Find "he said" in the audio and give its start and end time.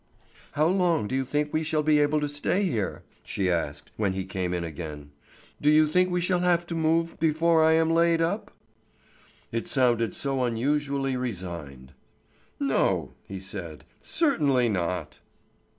13.27-13.83